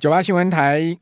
[0.00, 0.96] 九八新闻台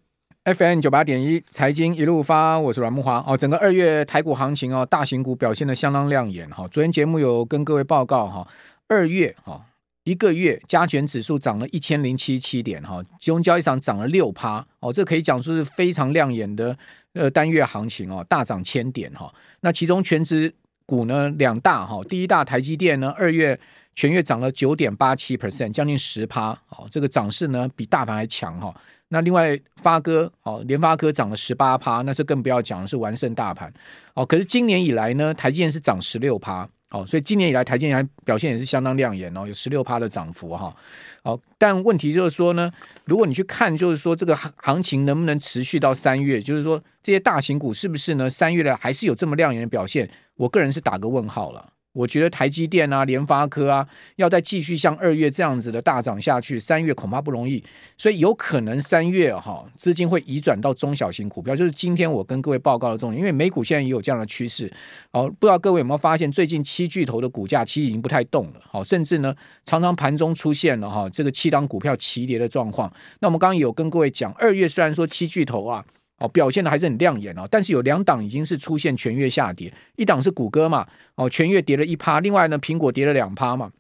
[0.44, 3.22] FM 九八点一，财经一路发，我是阮慕驊。
[3.24, 6.66] 哦，整个二月台股行情哦，大型股表现的相当亮眼哈。
[6.66, 8.48] 昨天节目有跟各位报告哈，
[8.88, 9.64] 二月哈
[10.02, 16.76] 一个月加权指数涨了一千零七七点哈，集中交易场涨了六趴哦，这可以讲说是非常亮眼的。
[17.12, 19.32] 呃，单月行情哦，大涨千点哈。
[19.60, 20.52] 那其中权值
[20.86, 23.58] 股呢，两大哈，第一大台积电呢，二月
[23.98, 26.50] 全月涨了九点八七 percent，将近十趴。
[26.68, 28.72] 哦，这个涨势呢比大盘还强哈。
[29.08, 33.72] 那另外发哥哦，联发科涨了十八趴，那是更不要讲是完胜大盘。
[34.14, 36.64] 哦，可是今年以来呢，台积电是涨十六趴。
[36.90, 40.72] 哦，所以今年以来台积电还表现也是相当亮眼哦，有十六趴的涨幅哈。
[41.24, 42.70] 哦，但问题就是说呢，
[43.04, 48.30] 如果你去看，就是说这个行情能不能持续到三月，就是说这些大型股是不是呢？
[48.30, 50.08] 三月的还是有这么亮眼的表现？
[50.36, 51.72] 我个人是打个问号了。
[51.92, 53.86] 我觉得台积电啊、联发科啊，
[54.16, 57.62] 要再继续像二月这样子的大涨下去，三月恐怕不容易。
[57.96, 63.18] 所以有可能三月哈，资金会移转到中小型股票，就是今天我跟各位报告的重点。
[63.18, 64.72] 因为美股现在也有这样的趋势。
[65.10, 68.60] 哦，不知道各位有没有发现，最近七巨头的股价其实已经不太动了。
[68.62, 72.92] 好，甚至呢，常常盘中出现了哈这个七档股票齐跌的状况。
[73.20, 75.84] 那我们刚刚有跟各位讲，二月虽然说七巨头啊。
[76.18, 83.70] 哦，表现的还是很亮眼哦，但是有两档已经是出现全月下跌，一档是谷歌嘛，哦，全月跌了一趴，另外呢，苹果跌了两趴嘛。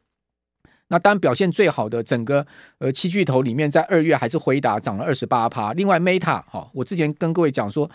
[0.90, 2.46] 那当然表现最好的整个
[2.78, 7.90] 呃七巨头里面，在二月还是辉达涨了二十八趴，另外 Meta 哈、哦，我之前跟各位讲说，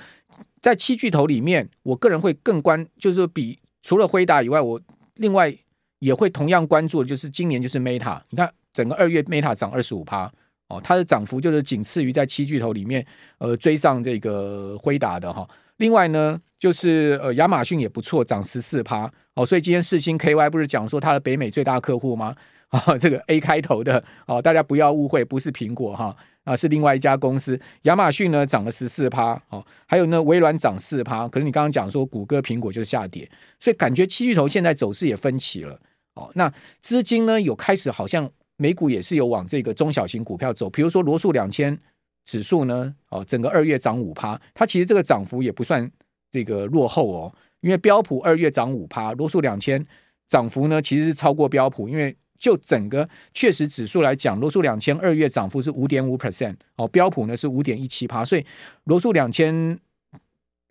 [0.62, 4.80] 在七巨头里面，我个人会更关，就是比除了辉达以外，我
[5.16, 5.52] 另外
[6.00, 10.32] 也会同样关注的就是今年就是 Meta，你看整个二月 Meta 涨二十五趴。
[10.74, 13.06] 哦，它的涨幅就是仅次于在七巨头里面，
[13.38, 15.48] 呃，追上这个辉达的哈。
[15.78, 19.12] 另外呢，就是呃，亚马逊也不错，涨十四趴。
[19.36, 22.36] 哦，所以今天世星 KY 不是讲说它的北美最大客户吗？
[22.70, 27.60] 啊，这个 A 开头的哦，大家不要误会，不是苹果哈，啊，是另外一家公司。
[27.84, 31.28] 亚马逊呢涨了十四趴，哦，还有呢，微软涨四趴。
[31.28, 33.30] 可是你刚刚讲说谷歌、苹果就下跌，
[33.60, 35.80] 所以感觉七巨头现在走势也分歧了。
[36.14, 38.30] 哦，那资金呢有开始好像。
[38.58, 41.78] 美股也是有往这个中小型股票走，比如说罗素两千
[42.26, 45.90] 指数呢，哦，整个二月涨五趴，它其实这个涨幅也不算
[46.32, 49.86] 这个落后哦，因为标普二月涨五趴，罗素两千
[50.28, 58.46] 涨幅呢其实是超过标普，因为就整个确实指数来讲，罗素两千二月涨幅是五点五 percent，哦，标普呢是五点一七趴，所以
[58.86, 59.80] 罗素两千。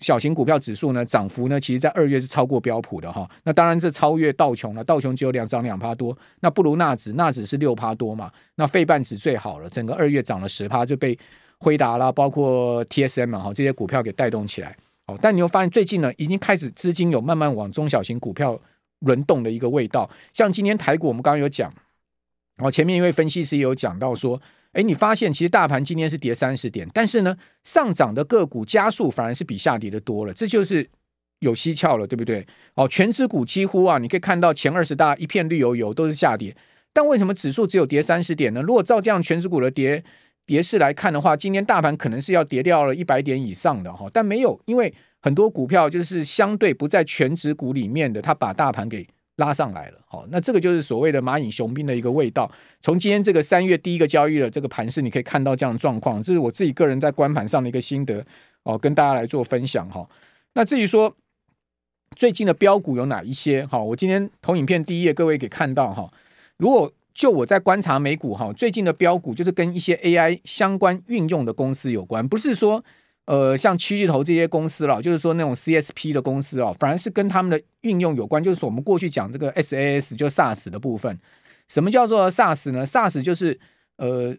[0.03, 3.27] 小型股票指数呢，涨幅呢，其实在二月是超过标普的哈。
[3.45, 8.31] 那当然是超越道琼了，道琼只有两涨两趴多，那不如纳指，纳指是六趴多嘛。
[8.57, 11.19] 那费半指最好了，整个二月涨了十趴，就被
[11.59, 14.77] 辉达啦，包括 TSM 哈这些股票给带动起来。
[15.07, 18.61] 哦，但你又发现最近呢，已经开始资金有慢慢往中小型股票
[19.01, 20.11] 轮动的一个味道。
[20.33, 21.73] 像今天台股，我们刚刚有讲，
[22.59, 24.41] 哦，前面一位分析师也有讲到说。
[24.73, 30.89] 哎，你发现其实大盘今天是跌三十点，但是呢，上涨的个股加速反而是比下跌的多了，这就是
[31.41, 32.47] 有蹊跷了，对不对？
[32.75, 36.57] 哦，全指股几乎啊，你可以看到前二十大一片绿油油，都是下跌。
[36.95, 38.63] 但为什么指数只有跌三十点呢？
[38.63, 40.03] 如果照这样全指股的跌
[40.47, 49.07] 跌势来看的话，今天大盘可能是要跌掉了一百点以上的哈，但没有，因为很多股票就是相对不在全指股里面的，它把大盘给。
[49.37, 52.51] 拉上来了，好，那这个就是所谓的蚂蚁雄兵的一个味道。
[52.83, 58.25] 从今天这个三月第一个交易的这个盘势，你可以看到这样的状况，这是我自己个人在观盘上的一个心得
[58.65, 60.07] 哦，跟大家来做分享哈。
[60.53, 61.15] 那至于说
[62.15, 63.65] 最近的标股有哪一些？
[63.65, 66.13] 哈，我今天投影片第一页各位可以看到哈。
[66.59, 72.85] 如果就我在观察美股哈，最近的标股就是跟一些 AI 相关运用的公司有关，不是说。
[73.27, 78.43] 呃，像区域头这些公司了，就是说那种 CSP 的公司哦，反而是跟他们的运用有关。
[78.43, 81.17] 就是说我们过去讲这个 SaaS 就 SaaS 的部分，
[81.69, 83.59] 什么叫做 SaaS 呢？SaaS 就是
[83.97, 84.37] 呃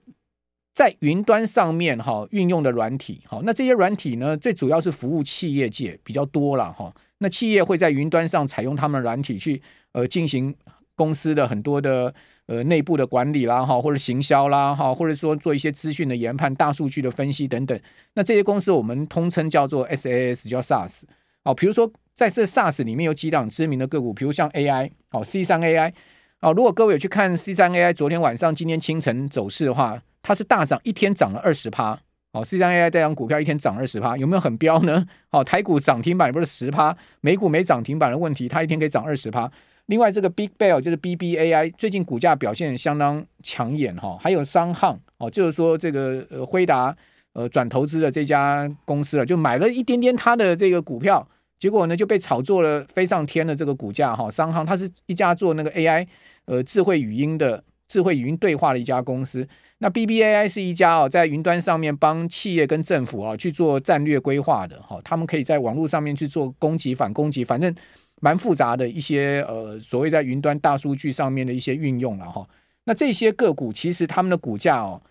[0.73, 3.21] 在云端上面哈、运用的软体。
[3.25, 9.61] 好，那这些软体呢，最主要是服务企业界比较多了哈、那企业会在云端上采用他们的软体去
[9.93, 10.53] 呃进行
[10.95, 12.13] 公司的很多的。
[12.45, 17.79] 呃，内部的管理啦，哈，或者行销啦，哈，或者说做一些资讯的研判、大数据的分析等等，
[18.15, 21.03] 那这些公司我们通称叫做 SaaS，叫 SaaS。
[21.43, 25.93] 哦，比如说在这 SaaS 里面有几档知名的个股，比如像 AI，哦，C 三 AI，
[26.41, 31.97] 哦，如果各位有去看 C 三 AI 昨天晚上、今天清晨走势的话，它是大涨，一天涨了二十趴，
[32.33, 35.07] 哦，C 三 AI 这档股票一天涨二十趴，有没有很飙呢？
[35.31, 39.49] 哦，台股涨停板不是十趴，美股没涨停板的问题，它一天可以涨二十趴。
[39.87, 46.95] 另外，这个 Big Bell 就是 BBAI 最近股价表现相当抢眼哈，还有商行哦，就是说这个呃辉达
[47.33, 51.27] 呃转投资的这家公司了，就买了一点点它的这个股票，
[51.59, 54.29] 结果呢就被炒作了飞上天的这个股价哈。
[54.31, 56.07] 商行它是一家做那个 AI
[56.45, 57.63] 呃智慧语音的。
[57.85, 59.47] 智慧语音对话的一家公司，
[59.77, 67.75] 那 BBAI 是一家哦，在云端上面帮企业跟政府啊去做战略规划的哈，他们可以在网络上面去做攻击、反攻击，反正
[68.23, 72.47] 蛮复杂的一些呃所谓在云端大数据上面的一些运用了哈。
[72.85, 75.01] 那这些个股其实他们的股价哦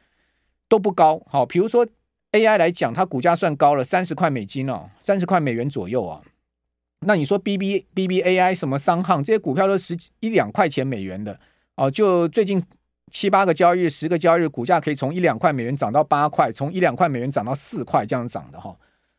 [0.67, 1.87] 都不高，好，比如说
[2.33, 6.23] AI 来讲，它股价算高了，三十块美金哦，三十块美元左右啊。
[7.01, 11.39] 那你说 BB BBAI 什么商行这些股票都十一两块钱美元的。
[11.75, 12.63] 哦，就最近
[13.11, 18.75] 七八个交易日、十个交易日，股价可以从一两块美元涨到八块，从一两块美元涨到四块这样涨的哈。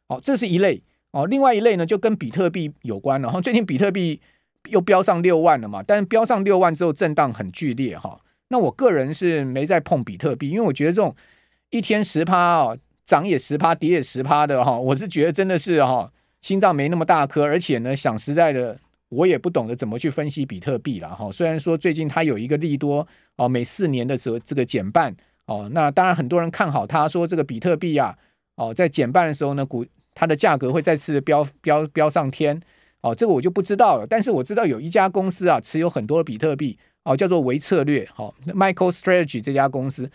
[0.10, 0.81] 好，这是一类
[1.13, 1.25] 哦。
[1.25, 3.39] 另外一类呢，就跟比特币有关了哈。
[3.39, 4.19] 最近比特币
[4.69, 8.19] 又飙上六万了嘛，但是飙上六万之后震荡很剧烈哈。
[8.50, 11.15] 那我个人是没再碰比特币，因为我觉得这种
[11.69, 16.12] 一天十趴哦，涨也十趴，跌也十趴的哈，我是觉得真的是哈，
[16.42, 18.77] 心脏没那么大颗，而且呢，想实在的。
[19.10, 21.31] 我也不懂得怎么去分析比特币了哈。
[21.31, 25.15] 虽然说最近它有一个利多哦，每四年的时候这个减半
[25.45, 28.18] 哦，那当然很多人看好它，说这个比特币啊
[28.56, 32.60] 哦，在减半的时候呢，股它的价格会再次飙飙飙上天
[33.01, 34.07] 哦，这个我就不知道了。
[34.07, 40.10] 但是我知道有一家公司啊，持有很多的比特币哦，叫做维策略哦，MicroStrategy 这家公司，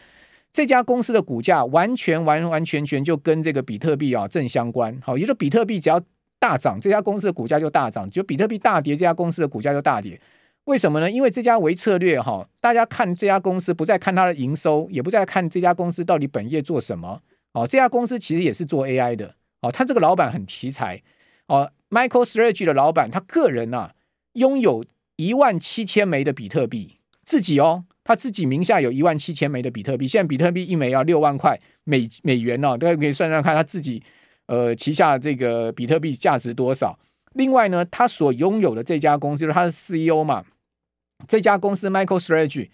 [0.52, 4.98] 这家公司的股价完全完完全全就跟这个比特币啊正相关。
[5.02, 6.00] 好，也就是比特币只要
[6.38, 10.18] 大涨，这家公司的股价就大涨；就比特币大跌，这家公司的股价就大跌。
[10.64, 11.10] 为什么呢？
[11.10, 17.20] 因为这家维策略哈，大家看这家公司不再看它的营收，也不再看这家公司到底本业做什么。
[17.52, 19.34] 哦，这家公司其实也是做 AI 的。
[19.60, 21.02] 哦，他这个老板很奇才。
[21.46, 23.94] 哦，Michael Strategy 的老板，他个人啊，
[24.34, 24.84] 拥有
[25.16, 30.06] 一万七千枚的比特币，自己哦，他自己名下有一万七千枚的比特币。
[30.06, 34.02] 现在比特币一枚要六万块美美元哦，大家可以算算看他自己。
[34.46, 36.99] 呃，旗下这个比特币价值多少？
[37.34, 40.43] 另外呢，他所拥有的这家公司，就是他是 CEO 嘛，
[41.26, 42.70] 这家公司 Michael Strategy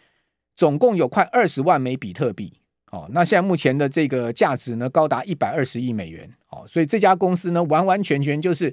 [0.54, 2.60] 总共有快二十万枚比特币。
[2.94, 6.30] 哦，那现在目前的这个价值呢，高达一百二十亿美元。
[6.50, 8.72] 哦，所以这家公司呢，完完全全就是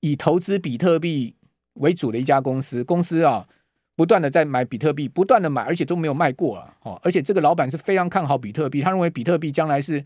[0.00, 1.34] 以投资比特币
[1.74, 2.82] 为主的一家公司。
[2.82, 3.46] 公司啊，
[3.94, 6.74] 不断的在买比特币，不断的买，而且都没有卖过了。
[6.82, 10.02] 哦，而且这个老板是非常看好比特币，他认为比特币将来是。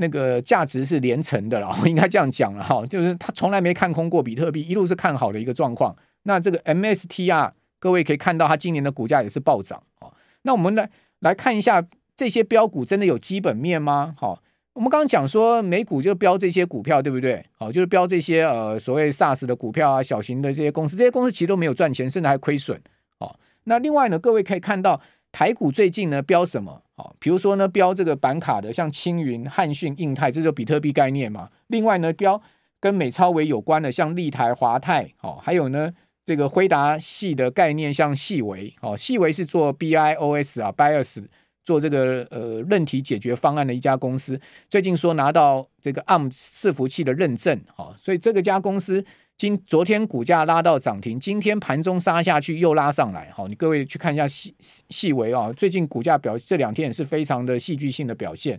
[0.00, 5.92] 那个价值是连城的了， 应该这样讲了哈，就是他从来没看空过比特币，一路是看好的一个状况。
[6.22, 7.50] 那这个 MSTR，
[7.80, 10.06] 各位可以看到，它今年的股价也是暴涨啊。
[10.42, 10.88] 那我们来
[11.18, 11.84] 来看一下
[12.18, 14.16] 这些标股真的有基本面吗？
[14.18, 14.42] 好，
[14.72, 17.46] 我们刚刚讲说美股就标这些股票，对不对？
[17.56, 22.76] 好，就是标这些呃所谓 SaaS 的股票啊，小型的这些公司，这些公司其实都没有赚钱，甚至还亏损。
[23.20, 25.00] 好，那另外呢，各位可以看到。
[25.30, 26.82] 台股最近呢标什么？
[26.96, 31.50] 好，比如说呢标这个板卡的，像青云、汉讯、印泰，这就比特币概念嘛。
[31.66, 32.40] 另外呢标
[32.80, 35.92] 跟美超微有关的，像立台、华泰，哦，还有呢
[36.24, 41.26] 这个辉达系的概念，像细维，哦，细维是做 BIOS 啊，BIOS
[41.68, 49.04] 做这个呃问题解决方案的一家公司，最近说拿到这个 ARM 伺服器的认证，哦，所以这个家公司。
[49.36, 58.58] 今昨天股价拉到涨停，今天盘中杀下去又拉上来，好，你各位去看一下细细微啊，最近股价表这两天也是非常的戏剧性的表现。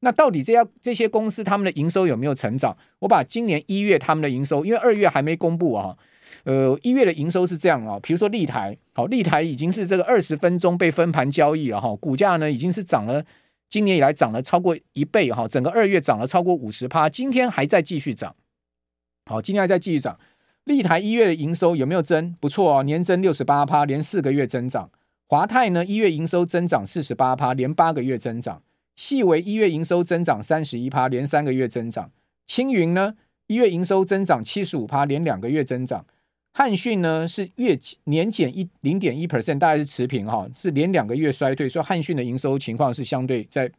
[0.00, 2.76] 那到底这家这些公司他们的营收有没有成长？
[3.00, 5.96] 我把今年一月他们的营收，因为二月还没公布啊，
[6.44, 13.22] 呃，一月的营收是这样啊，比如说立台，好，立台已经是这个二十分钟被分盘交易了哈，股价呢已经是涨了，
[13.68, 18.34] 今年以来涨了超过一倍哈，整个二月涨了超过五十趴，今天还在继续涨。
[19.26, 20.18] 好，今天还在继续涨。
[20.64, 22.34] 立台一月的营收有没有增？
[22.40, 24.90] 不错哦，年增六十八趴，连四个月增长。
[25.26, 28.62] 华泰呢，一月营收增长四十八趴，连八个月增长。
[29.00, 32.10] 细微一月营收增长三十一趴，连三个月增长。
[32.46, 33.14] 青云呢，
[33.46, 36.04] 一月营收增长七十五趴，连两个月增长。
[36.52, 43.72] 汉讯呢是月年减一零点一 percent，大概是持平哈，是连两个月衰退，所以汉讯的营收情况是相对在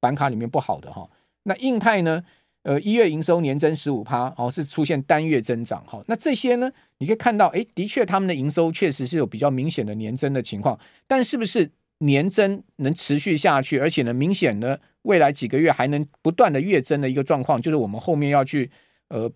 [0.00, 1.08] 板卡里面不好的哈。
[1.44, 2.24] 那印泰呢？
[2.62, 18.70] 呃，一月营收年增十五趴，哦，是出现单月增长，好，那这些呢，你可以看到，哎，的确他们的营收确实是有比较明显的年增的情况，但是不是年增能持续下去，而且呢，明显呢，未来几个月还能不断的月增的一个状况，就是我们后面要去
[19.08, 19.30] 呃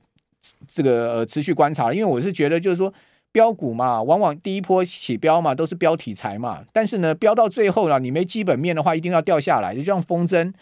[0.68, 2.92] 这个呃持续观察，因为我是觉得就是说
[3.32, 10.52] 标股嘛，往往第一波起标嘛，都是标题材嘛，但是呢，标到最后了，你没基本面的话，一定要掉下来，就像风筝。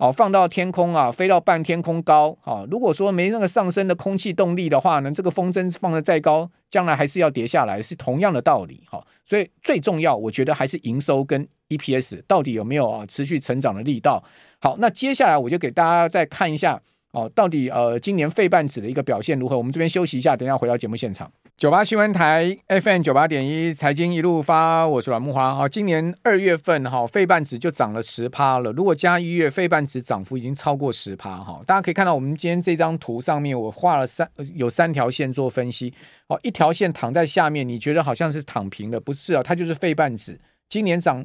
[0.00, 2.64] 哦，放到天空啊，飞到半天空高啊。
[2.70, 9.06] 如果说没那个上升的空气动力的话呢，这个风筝放得再高，将来还是要跌下来，是同样的道理哈。
[9.26, 14.24] 所以最重要，我觉得还是营收跟 EPS 到底有没有啊持续成长的力道。
[14.58, 16.80] 好，那接下来我就给大家再看一下
[17.12, 19.58] 哦，到底呃今年费半指的一个表现如何？
[19.58, 21.30] 我们这边休息一下，等下回到节目现场。
[21.60, 25.54] 九八新闻台 FM 九八点一财经一路发，我是阮木华。
[25.54, 28.72] 好，今年二月份哈，费半指就涨了十趴了。
[28.72, 31.62] 如果加一月，费半指涨幅已经超过十趴哈。
[31.66, 35.92] 大家可以看到，我们今天这张图上面，我画了三有三条线做分析。
[36.28, 39.42] 哦，一条线躺在下面，你觉得好像是躺平的，不是啊？
[39.42, 40.40] 它就是费半指
[40.70, 41.22] 今年涨，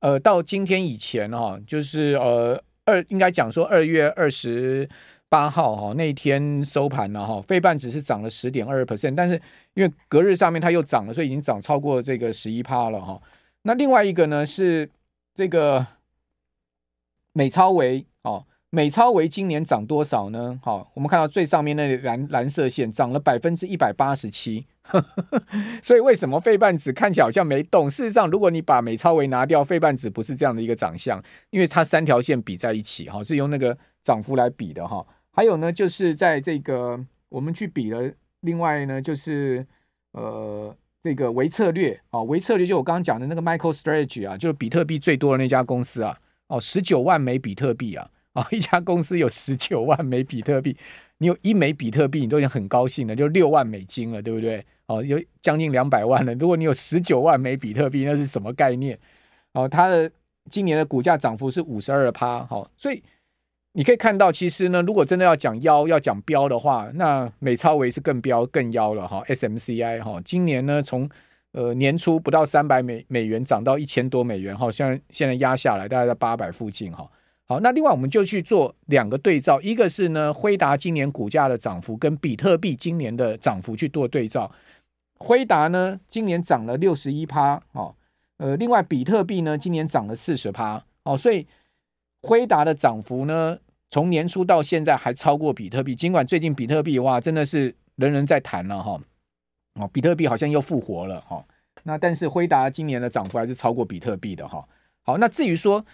[0.00, 4.86] 呃，到今天以前哈，就是呃二应该讲说二月二十。
[5.30, 9.40] 八号哈那一天收盘了哈，费半指是涨了十点二 percent，但是
[9.74, 13.18] 因为隔日上面它又涨了，所以已经涨超过这个十一趴了哈。
[13.62, 14.90] 那另外一个呢是
[15.34, 15.86] 这个
[17.32, 20.58] 美超微哦，美超微今年涨多少呢？
[20.64, 24.66] 好，我们看到最上面那蓝蓝色线涨了百分之一百八十七，
[25.80, 27.88] 所以为什么费半指看起来好像没动？
[27.88, 35.06] 事实上，如果你把美超微拿掉，费半指不是这样的一个长相，因为它三条线比在一起哈，是用那个涨幅来比的哈。
[35.32, 39.64] 还有呢，就是在这个我们去比了，另外呢，就是
[40.12, 46.18] 呃，这个微策略啊，微策略就我刚刚讲的那个 MicroStrategy 啊，就是比特币最多的那家公司啊，
[46.48, 50.76] 哦，十九万枚比特币啊，啊， 一家公司有十九万枚比特币，
[51.18, 54.64] 你有一枚比特币，你都已经很高兴了，就六万美金了，对不对？
[54.86, 56.34] 哦，有将近两百万了。
[56.34, 58.98] 如果你有十九万枚比特币，那是什么概念？
[59.52, 60.10] 哦，它的
[60.50, 63.00] 今年的股价涨幅是五十二趴，好，所以。
[63.72, 69.22] 你可以看到，其实呢，如果真的要讲妖、要讲标的话，那美超维是更标、更妖了哈。
[69.28, 71.08] SMCI 哈，今年呢，从
[71.52, 77.08] 呃年初不到三百美美元涨到一千多美元，好像现在压下来，大概在八百附近哈。
[77.46, 84.50] 好，那另外我们就去做两个对照，一个是呢，辉达今年股价的涨幅跟比特币今年的涨幅去做对照。
[85.18, 87.94] 辉达呢，今年涨了六十一趴，哦，
[88.38, 91.46] 呃，另外比特币呢，今年涨了四十趴，哦，所以。
[92.22, 93.58] 辉达的涨幅呢，
[93.90, 95.94] 从年初到现在还超过比特币。
[95.94, 99.00] 尽管最近比特币哇，真的是人人在谈了哈，
[99.74, 101.44] 哦，比特币好像又复活了哈。
[101.82, 104.68] 那但是辉达今年的涨幅还是超过比特币的哈。
[105.02, 105.84] 好，那至于说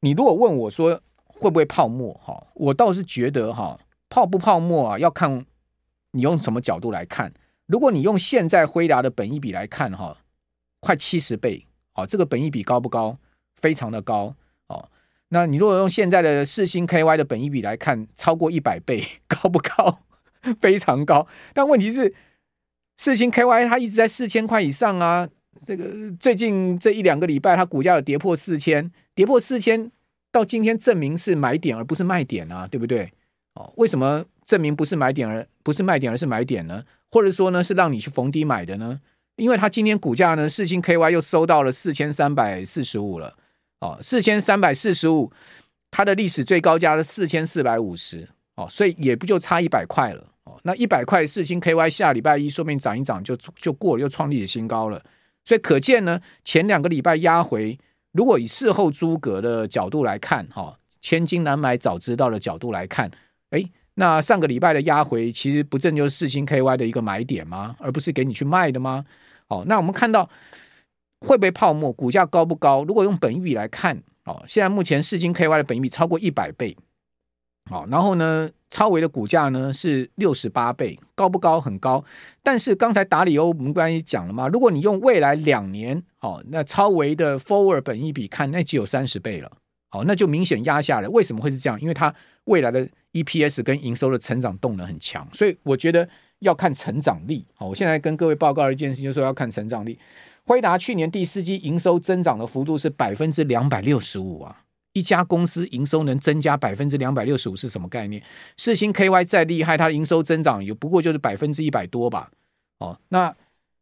[0.00, 3.78] 你如果问我说会不会泡沫哈，我倒是觉得哈，
[4.10, 5.46] 泡不泡沫啊，要看
[6.10, 7.32] 你用什么角度来看。
[7.66, 10.14] 如果你用现在辉达的本益比来看哈，
[10.80, 13.16] 快七十倍，哦，这个本益比高不高？
[13.56, 14.34] 非常的高
[14.66, 14.86] 哦。
[15.30, 20.00] 那你如果用现在的四星 KY 的本益比来看，超过一百倍，高不高？
[20.60, 21.26] 非常高。
[21.52, 22.14] 但问题是，
[22.96, 25.28] 四星 KY 它一直在四千块以上啊。
[25.66, 29.90] 这个最近这一两个礼拜，它股价有跌破四千，跌破四千，
[30.30, 33.10] 到今天证明是买点而不是卖点啊，对不对？
[33.54, 36.84] 哦，为什么证明不是买点而不是卖点而是买点呢？
[37.10, 39.00] 或者说呢，是让你去逢低买的呢？
[39.36, 43.34] 因为它今天股价呢，四星 KY 又收到了四千三百四十五了。
[43.84, 45.30] 哦，四千三百四十五，
[45.90, 55.02] 它的历史最高价是四千四百五十，哦，所以也不就差一百块了，哦，那一百块四星 KY 下礼拜一说不定涨一涨就就过了，又创历史新高了，
[55.44, 57.78] 所以可见呢，前两个礼拜压回，
[58.12, 63.10] 如果以事后诸葛的角度来看，哈、哦，千金难买早知道的角度来看，
[63.50, 63.62] 哎，
[63.96, 67.76] 那上个礼拜的压回其实不正就是四星 KY 的一个买点吗？
[67.78, 69.04] 而不是给你去卖的吗？
[69.48, 70.26] 哦，那我们看到。
[71.20, 71.92] 会不会泡沫？
[71.92, 72.84] 股价高不高？
[72.84, 76.76] 如果用本益比来看，哦，现在目前四金 KY 的本益比超过一百倍，
[77.70, 81.60] 好，然后呢，超微的股价呢是六十八倍，高不高？
[81.60, 82.04] 很高。
[82.42, 89.50] 但是刚才达里欧我们刚才讲了嘛，如果你用未来两年，哦，那超微的 forward 本益比看，那就有三十倍了，
[89.90, 91.08] 好，那就明显压下来。
[91.08, 91.80] 为什么会是这样？
[91.80, 96.06] 因为它未来的 EPS 跟营收的成长动能很强，所以我觉得
[96.40, 97.46] 要看成长力。
[97.54, 99.98] 好，我现在跟各位报告一件事，就是说要看成长力。
[100.46, 104.60] 辉达去年第四季营收增长的幅度是百分之两百六十五啊！
[104.92, 108.22] 一家公司营收能增加百分之两百六十五是什么概念？
[108.56, 112.30] 世芯 KY 再厉害，它的营收增长也不过就是百分之一百多吧？
[112.78, 113.34] 哦，那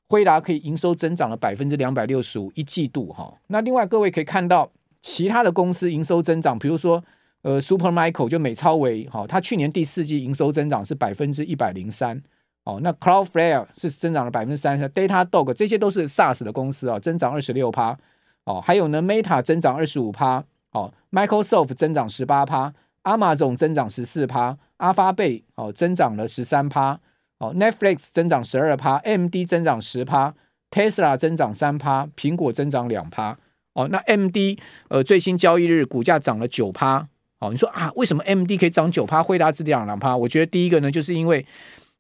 [0.08, 3.34] 辉达可以营收增长了百分之两百六十五一季度哈。
[3.48, 4.70] 那另外各位可以看到，
[5.02, 7.02] 其他的公司营收增长，比如说
[7.42, 12.22] 呃，Supermicro 就美超维哈，它去年第四季营收增长是百分之一百零三。
[12.64, 17.98] 哦，那 Cloudflare 是增长了百分之三十，Datadog 这些都是 SaaS 的公司啊，增长二十六趴。
[18.44, 20.44] 哦，还有呢，Meta 增长二十五趴。
[20.72, 26.98] 哦，Microsoft 增长十八趴，Amazon 增长十四趴，Alphabet 哦增长了十三趴。
[27.38, 30.32] 哦，Netflix 增长十二趴，MD 增长十趴
[30.70, 33.36] ，Tesla 增长三趴，苹果增长两趴。
[33.74, 37.08] 哦，那 MD 呃最新交易日股价涨了九趴。
[37.40, 40.16] 哦，你说啊，为什么 MD 可以涨九趴，辉达只涨两趴？
[40.16, 41.44] 我觉得第一个呢，就是因为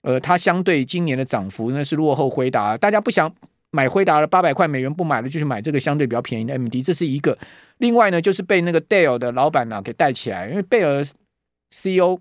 [0.02, 3.32] 呃，它相对今年的涨幅呢是落后辉达，大家不想
[3.70, 7.36] 买辉达的八百块美元不买了，就去买这个相对比较便宜的 MD，这是一个。
[7.78, 11.00] 另外呢，就是被那个戴尔的老板呢、给带起来，因为贝尔
[11.70, 12.18] CEO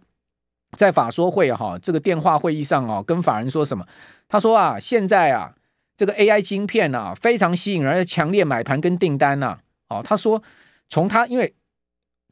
[0.77, 3.85] 在法说会哈、这个电话会议上啊，跟法人说什么？
[4.29, 5.53] 他说啊，现在啊，
[5.97, 9.57] 这个 AI 晶片啊非常吸引人，而且强烈买盘跟订单呐、
[9.89, 10.41] 哦，他说
[10.87, 11.53] 从他因为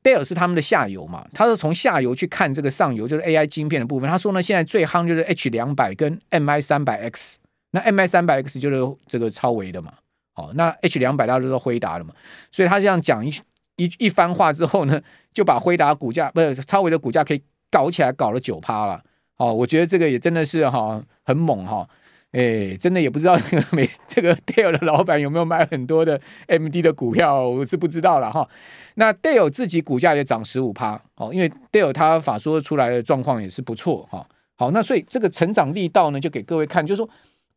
[0.01, 4.09] 戴尔是他们的下游嘛，他是从下游去看这个上游，就是 AI 晶片的部分。
[4.09, 7.37] 他说呢，现在最夯就是 H 两百跟 MI 三百 X，
[7.71, 9.93] 那 MI 三百 X 就是这个超维的嘛。
[10.35, 12.13] 哦，那 H 两百大家都知道辉达了嘛，
[12.51, 13.29] 所以他这样讲一
[13.75, 15.01] 一一番话之后呢，
[15.33, 19.01] 就把辉达股价不是超维的股价可以搞起来，搞了九趴了。
[19.35, 21.87] 哦，我觉得这个也真的是哈很猛哈，
[22.31, 28.47] 哎，真的也不知道这个美这个戴尔的老板有没有买很多的 MD 的股票，我是不知道了哈。
[28.95, 34.25] 那戴尔自己股价也涨十五趴，哦，因为戴尔他法说出来的状况也是不错哈。
[34.55, 37.09] 好，那所以这个成长力道呢，就给各位看，就是说。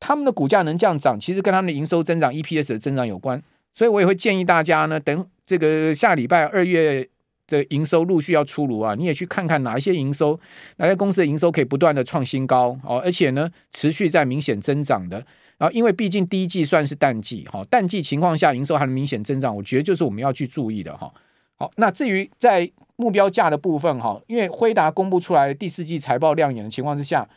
[0.05, 3.41] 他们的股价能这样涨，其实跟他们的营收增长、EPS 的增长有关。
[3.73, 7.09] 所以我也会建议大家呢，等这个下礼拜二月
[7.53, 10.39] 的营收陆续要出炉啊，你也去看看哪一些营收，
[10.79, 15.25] 哪些公司的营收可以不断的创新高哦，而且呢持续在明显增长的。
[15.59, 21.13] 然后因为毕竟第一季算是淡季哈，淡季情况下营收还能明显增长，我觉得就是我们要去注意的哈。
[21.57, 27.29] 好，那至于在目标价的部分哈，因为辉达公布出来第四季财报亮眼的情况之下。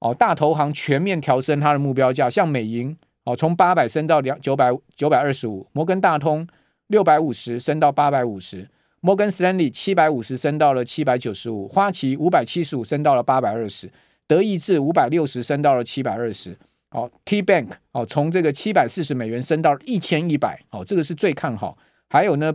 [0.00, 6.46] 哦，大投行全面调升它的目标价，像美银哦，从八百升到两九百九百二十五，摩根大通
[6.88, 8.68] 六百五十升到八百五十，
[9.04, 13.92] 摩根斯坦利七百五十升到了七百九十五，花旗五百七十五升到了八百二十，
[14.26, 16.56] 德意志五百六十升到了七百二十，
[16.90, 21.76] 哦，K Bank 哦，从这个七百四十美元升到一千一百，哦，这个是最看好。
[22.08, 22.50] 还有呢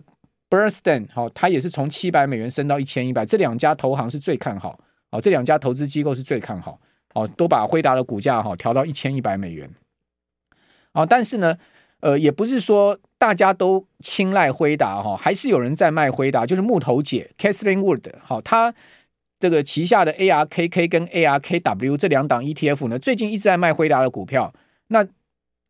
[0.49, 4.79] ，Bernstein 哦，它也是从七百美元升到一千一百，这两家投行是最看好，
[5.11, 6.81] 哦，这两家投资机构是最看好。
[7.13, 9.69] 哦，都把辉达的股价哈调到一千一百美元，
[10.93, 11.55] 啊，但是呢，
[11.99, 18.73] 呃，也不是说大家都青睐辉达哈，还是有人在卖辉达，就是木头姐 Katherine Wood，好，他
[19.39, 24.51] 这个旗下的 ARKK 跟 ARKW 这两档 ETF 呢，最近一直在卖辉达的股票。
[24.87, 25.05] 那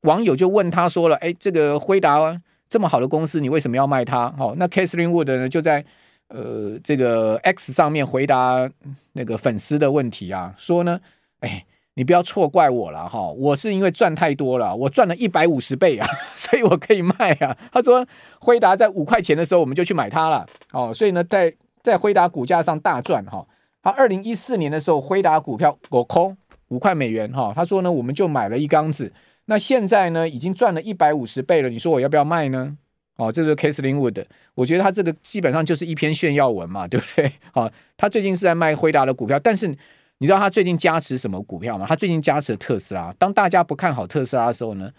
[0.04, 4.32] 网友就问他说了，哎，这个辉达这么好的公司，你为什么要卖它？
[4.38, 5.84] 好，那 Katherine Wood 呢就在
[6.28, 8.70] 呃这个 X 上面回答
[9.14, 11.02] 那个粉丝的问题啊，说呢。
[11.42, 11.66] 哎，
[12.00, 17.54] 你不要错怪我了哈，我是因为赚太多了，我赚了一百五十倍啊， 所以我可以卖啊。
[17.74, 18.08] 他说，
[18.40, 23.46] 辉达在五块钱的时候我们就去买它了，哦，所以呢，在在辉达股价上大赚哈。
[23.84, 26.38] 他二零一四年的时候，辉达股票我空
[26.70, 29.12] 五块美元哈，他说呢，我们就买了一缸子，
[29.48, 32.78] 那现在呢，已经赚了一百五十倍了，你说我要不要卖呢？
[33.18, 34.24] 哦，这是 Kathleen Wood，
[34.56, 37.34] 我觉得他这个基本上就是一篇炫耀文嘛，对不对？
[37.52, 39.78] 好， 他最近是在卖辉达的股票，但是。
[40.20, 41.86] 你知道他最近加持什么股票吗？
[41.88, 43.14] 他最近加持特斯拉。
[43.18, 44.92] 当大家不看好特斯拉的时候呢，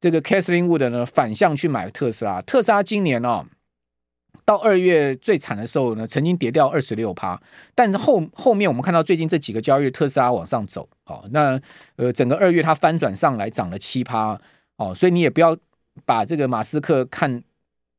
[0.00, 2.40] 这个 Kathleen Wood 呢反向去买特斯拉。
[2.42, 3.44] 特斯拉今年哦，
[4.44, 7.40] 到二月最惨的时候呢，曾经跌掉二十六趴。
[7.74, 10.88] 但是后后面我们看到最近这几个交易日，特斯拉往上走。
[11.06, 11.60] 哦，那
[11.96, 14.40] 呃整个二月它翻转上来涨了七趴。
[14.76, 15.56] 哦，所以你也不要
[16.04, 17.42] 把这个马斯克看。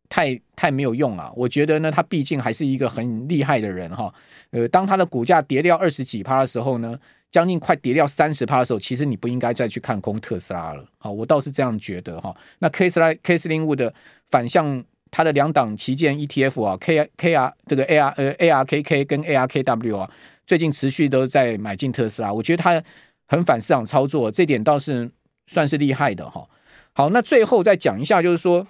[0.10, 4.14] 太太没有用了，我觉得呢，他毕竟还是一个很厉害的人哈。
[4.52, 6.96] 呃，当他的股价跌掉二十几趴的时候呢，
[7.32, 10.86] 将近快跌掉三十趴的时候，其实你不应该再去看空特斯拉了。
[11.00, 12.36] 好，我倒是这样觉得哈。
[12.60, 13.94] 那 Kathleen Wood 的
[14.30, 19.48] 反向它的两档旗舰 ETF 啊，K K R 这个 A R 呃 A R K K 跟 A R
[19.48, 20.12] K W 啊，
[20.46, 22.84] 最近持续都在买进特斯拉，我觉得他
[23.26, 25.10] 很反市场操作，这点倒是
[25.48, 26.48] 算是厉害的哈。
[26.94, 28.68] 好，那最后再讲一下，就是说。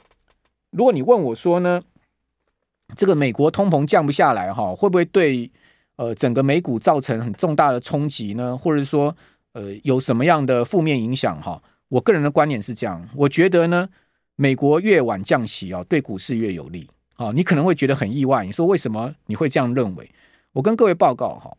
[0.74, 1.82] 如果你问我说呢，
[2.98, 5.50] 这个美国通膨降不下来哈，会不会对
[5.96, 8.58] 呃整个美股造成很重大的冲击呢？
[8.58, 9.16] 或者说
[9.54, 11.62] 呃有什么样的负面影响哈？
[11.90, 13.88] 我个人的观点是这样，我觉得呢，
[14.36, 17.32] 美国越晚降息啊，对股市越有利啊。
[17.32, 20.10] 你可能会觉得很意外，你说为什么你会这样认为？
[20.54, 21.56] 我跟各位报告哈，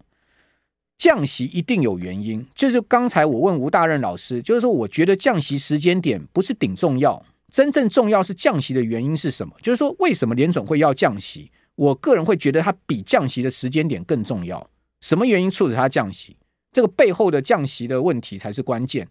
[0.99, 2.45] 降息一定有原因。
[2.53, 7.23] 就是刚才我问吴大任老师，就是说我觉得降息时间点不是顶重要。
[7.55, 9.55] 真正重要是降息的原因是什么？
[9.63, 11.53] 就是说，为什么联准会要降息？
[11.77, 14.69] 我个人会觉得它比降息的时间点更重要。
[15.03, 16.37] 什么原因促使它降息？
[16.73, 19.07] 这个背后的降息的问题才是关键。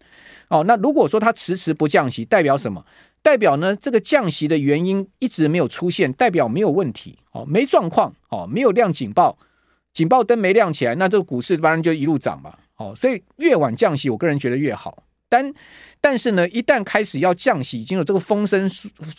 [0.50, 2.84] 哦，那如果说它迟迟不降息，代表什么？
[3.22, 3.74] 代表呢？
[3.76, 7.18] 这个降息的原因一直没有出现，代表没有问题。
[7.32, 8.14] 哦，没状况。
[8.28, 9.38] 哦，没有亮警报，
[9.94, 12.54] 警报灯没亮起来，那这个股市当然就一路涨嘛。
[12.76, 15.02] 哦，所以越晚降息，我个人觉得越好。
[15.34, 15.54] 但
[16.00, 18.70] 但是呢，一旦开始要降息，已经有这个风声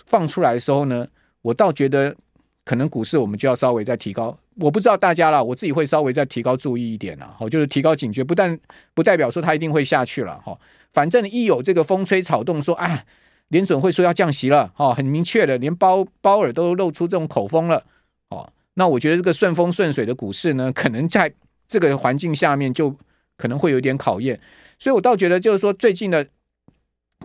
[0.06, 1.06] 放出来的时候呢，
[1.42, 2.16] 我倒觉得
[2.64, 8.58] 可能股市我们就要稍微再提高我不知道大家啦，我自己会稍微再提高注意一点啦，好，就是提高警觉，不但
[8.94, 10.58] 不代表说它一定会下去了哈，
[10.94, 13.04] 反正一有这个风吹草动，说啊，
[13.50, 17.84] 联准会说要降息了，哈，很明确的，连鲍鲍尔都露出这种口风了，
[18.30, 21.34] 哦，那我觉得这个顺风顺水的股市呢，可能在
[21.68, 22.96] 这个环境下面就
[23.38, 24.40] 可能会有点考验，
[24.80, 26.28] 所以我倒觉得就是说最近的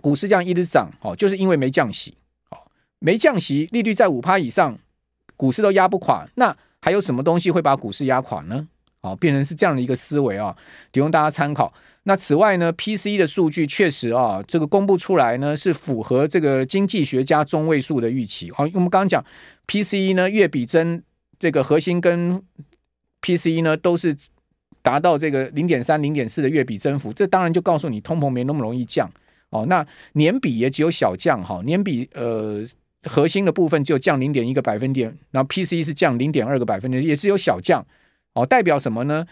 [0.01, 2.15] 股市这样一直涨，哦，就是因为没降息，
[2.49, 2.57] 哦，
[2.99, 4.77] 没降息，利率在五趴以上，
[5.35, 6.55] 股市都压不垮，那。
[6.83, 8.67] 还有什么东西会把股市压垮呢？
[9.01, 10.57] 哦，变成是这样的一个思维啊，
[10.91, 11.71] 提供大家参考。
[12.05, 18.51] 那此外呢，PCE 的数据确实啊，这个公布出来呢是符合这个经济学家中位数的预期。
[18.51, 19.23] 好，我们刚刚讲
[19.67, 21.03] PCE 呢月比增，
[21.37, 22.41] 这个核心跟
[23.21, 24.17] PCE 呢都是
[24.81, 29.09] 达到这个零点三、零点四的月比增幅，这当然就告诉你通膨没那么容易降
[29.49, 29.65] 哦。
[29.67, 32.65] 那年比也只有小降哈，年比呃。
[33.09, 37.83] 核心的部分就降零点一个百分点，然后 PCE 是降零点二个百分点，也是有小降
[38.33, 38.45] 哦。
[38.45, 39.25] 代表什么呢？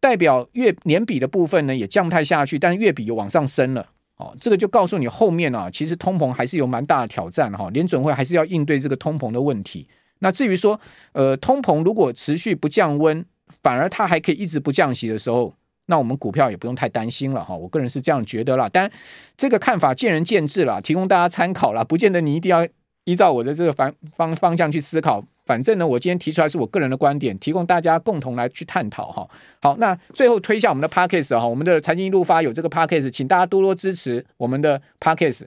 [0.00, 3.86] 代表月年比的部分呢也降不太下去，但是月比又往上升了
[4.16, 4.36] 哦。
[4.40, 7.70] 这个就告诉你后面啊，其实通膨还是有蛮大的挑战哈。
[7.70, 9.86] 联准会还是要应对这个通膨的问题。
[10.18, 10.80] 那至于说
[11.12, 13.24] 呃通膨如果持续不降温，
[13.62, 15.52] 反而它还可以一直不降息的时候，
[15.86, 17.54] 那我们股票也不用太担心了哈。
[17.56, 18.90] 我个人是这样觉得啦，但
[19.36, 22.66] 这个看法见仁见智啦，提供大家参考啦，不见得你一定要。
[23.04, 29.28] 依照我的这个方方方向去思考，反正呢，我今天提出来是我个人的观点，提供大家共同来去探讨哈。
[29.60, 35.46] 好，那最后推一下我们的 Podcast 哈，我们的财经一路发有这个 Podcast，请大家多多支持我们的 Podcast。